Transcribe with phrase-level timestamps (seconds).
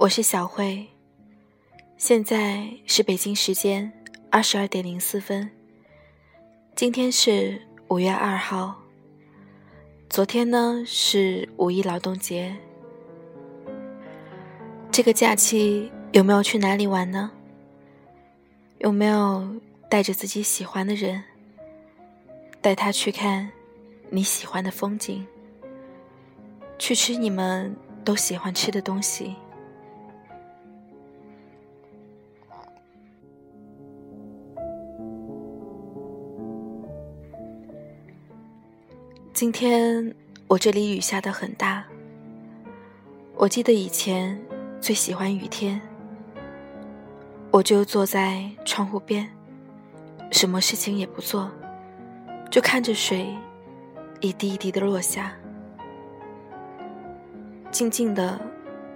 [0.00, 0.88] 我是小慧，
[1.98, 3.92] 现在是北京时间
[4.30, 5.50] 二十二点零四分。
[6.74, 8.80] 今天是五月二号，
[10.08, 12.56] 昨天呢是五一劳动节。
[14.90, 17.30] 这个假期有没有去哪里玩呢？
[18.78, 19.46] 有没有
[19.90, 21.22] 带着自己喜欢的人，
[22.62, 23.52] 带他去看
[24.08, 25.26] 你喜欢的风景，
[26.78, 29.36] 去吃你们都喜欢吃的东西？
[39.32, 40.14] 今天
[40.48, 41.84] 我这里雨下的很大。
[43.36, 44.38] 我记得以前
[44.80, 45.80] 最喜欢雨天，
[47.50, 49.30] 我就坐在窗户边，
[50.32, 51.50] 什么事情也不做，
[52.50, 53.34] 就看着水
[54.20, 55.32] 一滴一滴的落下，
[57.70, 58.38] 静静的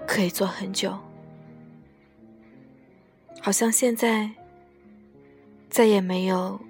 [0.06, 0.98] 可以坐很久，
[3.40, 4.30] 好像现在
[5.70, 6.60] 再也没有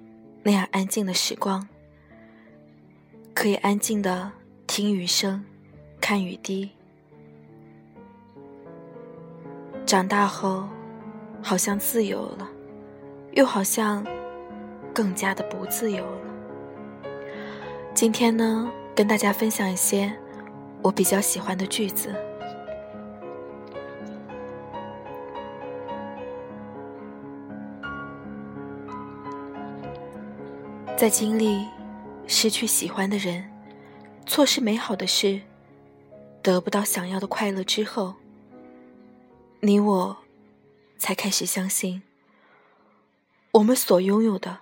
[0.43, 1.67] 那样安静的时光。
[3.35, 4.31] 可以安静的
[4.65, 5.43] 听雨声，
[5.99, 6.71] 看雨滴。
[9.85, 10.63] 长大后，
[11.43, 12.49] 好像自由了，
[13.33, 14.03] 又好像
[14.93, 16.21] 更加的不自由了。
[17.93, 20.11] 今天呢，跟大家分享一些
[20.81, 22.15] 我比较喜欢的句子。
[30.97, 31.67] 在经历。
[32.27, 33.49] 失去喜欢的人，
[34.25, 35.41] 错失美好的事，
[36.41, 38.15] 得不到想要的快乐之后，
[39.61, 40.17] 你我
[40.97, 42.01] 才开始相信，
[43.51, 44.59] 我们所拥有的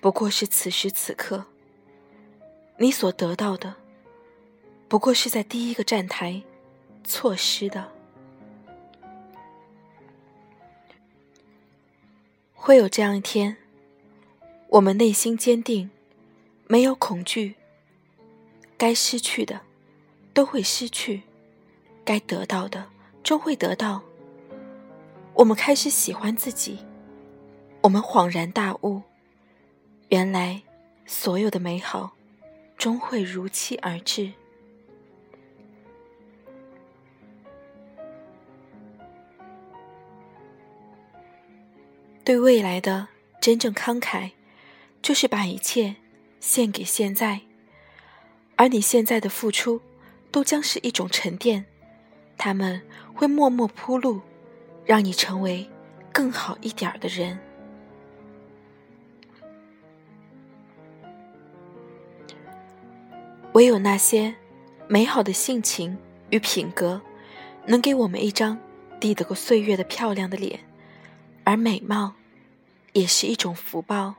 [0.00, 1.44] 不过是此时此刻；
[2.78, 3.74] 你所得到的，
[4.88, 6.42] 不过是在第一个站台
[7.04, 7.92] 错失的。
[12.54, 13.56] 会有这样一天，
[14.68, 15.90] 我们内心坚定。
[16.68, 17.54] 没有恐惧，
[18.76, 19.60] 该失去的
[20.34, 21.22] 都会失去，
[22.04, 22.90] 该得到的
[23.22, 24.02] 终会得到。
[25.34, 26.80] 我们开始喜欢自己，
[27.82, 29.02] 我们恍然大悟，
[30.08, 30.60] 原来
[31.06, 32.16] 所有的美好
[32.76, 34.32] 终会如期而至。
[42.24, 43.06] 对未来的
[43.40, 44.32] 真正慷慨，
[45.00, 45.94] 就是把一切。
[46.46, 47.40] 献给现在，
[48.54, 49.80] 而你现在的付出，
[50.30, 51.64] 都将是一种沉淀，
[52.38, 52.80] 他们
[53.12, 54.20] 会默默铺路，
[54.84, 55.68] 让你成为
[56.12, 57.36] 更好一点的人。
[63.54, 64.32] 唯有那些
[64.86, 65.98] 美好的性情
[66.30, 67.02] 与品格，
[67.66, 68.56] 能给我们一张
[69.00, 70.60] 抵得过岁月的漂亮的脸，
[71.42, 72.12] 而美貌，
[72.92, 74.14] 也是一种福报。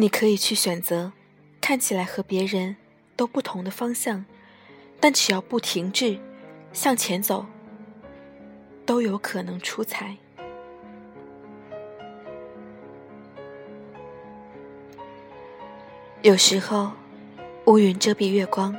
[0.00, 1.12] 你可以去选择
[1.60, 2.74] 看起来和别人
[3.16, 4.24] 都不同的方向，
[4.98, 6.18] 但只要不停滞，
[6.72, 7.44] 向前走，
[8.86, 10.16] 都有可能出彩。
[16.22, 16.92] 有时候，
[17.66, 18.74] 乌云遮蔽月光；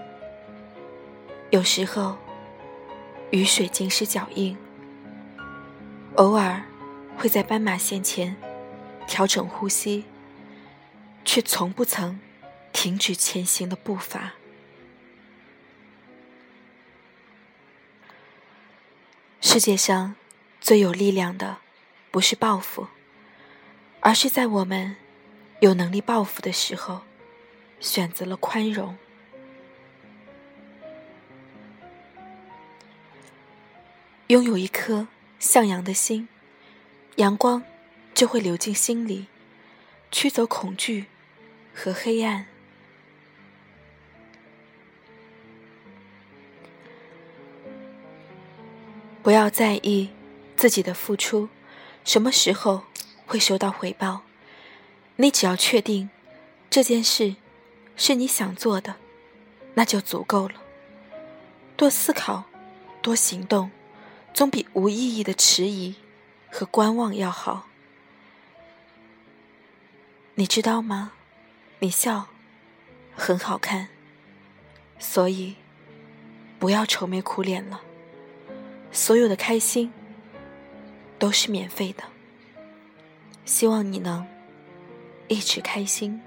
[1.52, 2.18] 有时候，
[3.30, 4.56] 雨水浸湿脚印；
[6.16, 6.64] 偶尔，
[7.16, 8.36] 会在斑马线前
[9.06, 10.04] 调整呼吸。
[11.24, 12.20] 却从不曾
[12.74, 14.34] 停止前行的步伐。
[19.40, 20.16] 世界上
[20.60, 21.58] 最有力量的，
[22.10, 22.88] 不是报复，
[24.00, 24.96] 而是在我们
[25.60, 27.02] 有能力报复的时候，
[27.80, 28.98] 选择了宽容。
[34.28, 35.07] 拥有一颗
[35.40, 36.30] 向阳的心，
[37.18, 37.63] 阳光
[38.13, 39.28] 就会流进心里。
[40.10, 41.07] 驱走恐惧
[41.73, 42.47] 和黑暗。
[49.23, 50.09] 不要在意
[50.56, 51.47] 自己的付出
[52.03, 52.83] 什么时候
[53.27, 54.21] 会收到回报，
[55.18, 56.09] 你只要确定
[56.71, 57.35] 这件事
[57.95, 58.95] 是你想做的，
[59.75, 60.56] 那就足够了。
[61.77, 62.45] 多思考，
[63.01, 63.69] 多行动，
[64.33, 65.95] 总比无意义的迟疑
[66.51, 67.68] 和观望要好。
[70.33, 71.12] 你知道吗？
[71.83, 72.28] 你笑
[73.16, 73.88] 很好看
[75.00, 75.56] 所以
[76.60, 77.81] 不要愁眉苦脸了。
[78.92, 79.92] 所有的开心
[81.18, 82.04] 都是免费的
[83.45, 84.28] 希望你能
[85.28, 86.22] 一直开心。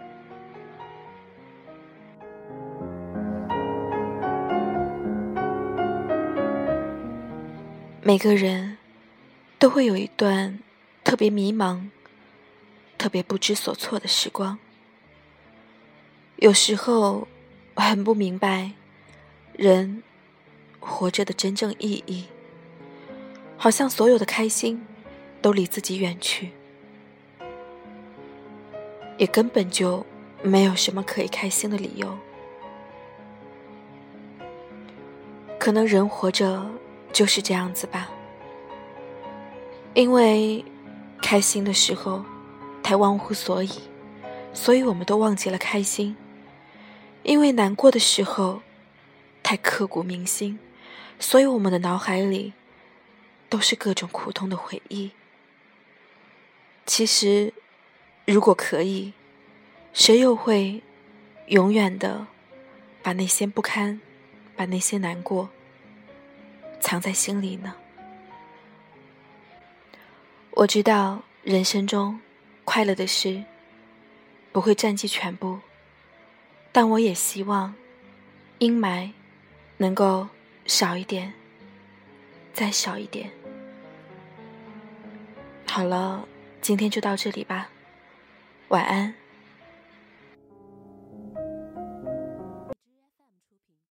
[8.03, 8.77] 每个人
[9.61, 10.59] 都会有一段
[11.05, 11.89] 特别迷茫
[12.99, 14.59] 特别不知所措的时光
[16.37, 17.27] 有时候
[17.75, 18.73] 我很不明白，
[19.53, 20.03] 人
[20.81, 22.25] 活着的真正意义，
[23.57, 24.85] 好像所有的开心
[25.41, 26.51] 都离自己远去，
[29.17, 30.05] 也根本就
[30.43, 32.17] 没有什么可以开心的理由。
[35.59, 36.65] 可能人活着。
[37.13, 38.11] 就是这样子吧，
[39.95, 40.65] 因为
[41.23, 42.25] 开心的时候
[42.83, 43.71] 太忘乎所以，
[44.53, 46.17] 所以我们都忘记了开心；
[47.25, 48.63] 因为难过的时候
[49.43, 50.59] 太刻骨铭心，
[51.19, 52.53] 所以我们的脑海里
[53.49, 55.11] 都是各种苦痛的回忆。
[56.87, 57.53] 其实，
[58.27, 59.15] 如果可以，
[59.95, 60.83] 谁又会
[61.47, 62.27] 永远的
[63.03, 64.01] 把那些不堪，
[64.55, 65.49] 把那些难过？
[66.81, 67.75] 藏在心里呢。
[70.51, 72.21] 我知道人生中
[72.65, 73.43] 快乐的事
[74.53, 75.59] 不会占据全部，
[76.77, 77.73] 但我也希望
[78.59, 79.13] 阴霾
[79.77, 80.27] 能够
[80.67, 81.33] 少一点，
[82.53, 83.31] 再少一点。
[85.69, 86.27] 好了，
[86.61, 87.69] 今天就到这里吧，
[88.71, 89.15] 晚安。